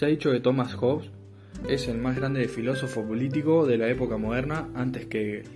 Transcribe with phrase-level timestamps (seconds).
[0.00, 1.10] Se ha dicho que Thomas Hobbes
[1.68, 5.46] es el más grande filósofo político de la época moderna antes que Hegel.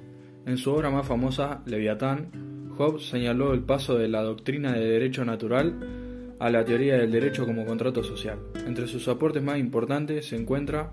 [0.44, 5.24] En su obra más famosa, Leviatán, Hobbes señaló el paso de la doctrina de derecho
[5.24, 8.38] natural a la teoría del derecho como contrato social.
[8.66, 10.90] Entre sus aportes más importantes se encuentran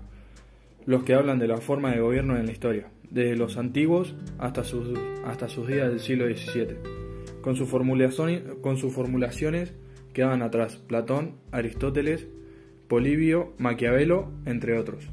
[0.86, 4.64] los que hablan de la forma de gobierno en la historia, desde los antiguos hasta
[4.64, 6.78] sus, hasta sus días del siglo XVII.
[7.42, 9.74] Con, sus formulaciones, con sus formulaciones
[10.14, 12.28] quedaban atrás Platón, Aristóteles,
[12.92, 15.08] Polibio, Maquiavelo, entre otros.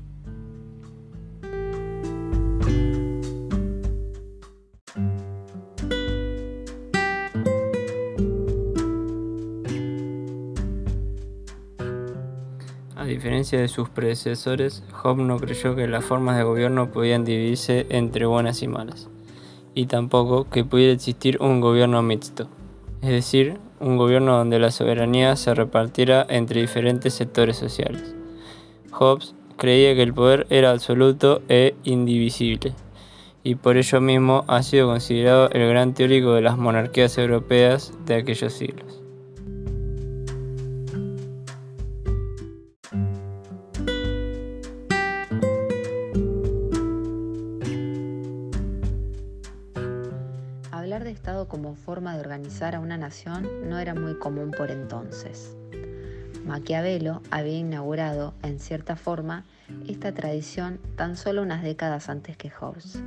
[12.97, 17.85] A diferencia de sus predecesores, Hobbes no creyó que las formas de gobierno podían dividirse
[17.91, 19.07] entre buenas y malas,
[19.73, 22.49] y tampoco que pudiera existir un gobierno mixto,
[23.01, 28.15] es decir, un gobierno donde la soberanía se repartiera entre diferentes sectores sociales.
[28.91, 32.73] Hobbes creía que el poder era absoluto e indivisible,
[33.43, 38.15] y por ello mismo ha sido considerado el gran teórico de las monarquías europeas de
[38.15, 38.98] aquellos siglos.
[50.99, 55.55] De Estado como forma de organizar a una nación no era muy común por entonces.
[56.45, 59.45] Maquiavelo había inaugurado, en cierta forma,
[59.87, 63.01] esta tradición tan solo unas décadas antes que Hobbes.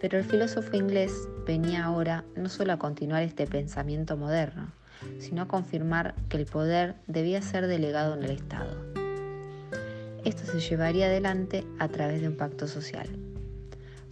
[0.00, 1.12] Pero el filósofo inglés
[1.46, 4.72] venía ahora no solo a continuar este pensamiento moderno,
[5.18, 8.74] sino a confirmar que el poder debía ser delegado en el Estado.
[10.24, 13.10] Esto se llevaría adelante a través de un pacto social.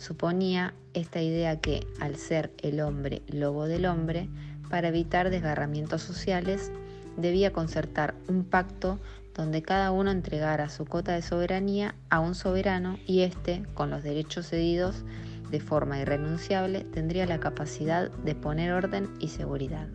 [0.00, 4.30] Suponía esta idea que, al ser el hombre lobo del hombre,
[4.70, 6.72] para evitar desgarramientos sociales,
[7.18, 8.98] debía concertar un pacto
[9.34, 14.02] donde cada uno entregara su cota de soberanía a un soberano y éste, con los
[14.02, 15.04] derechos cedidos
[15.50, 19.86] de forma irrenunciable, tendría la capacidad de poner orden y seguridad.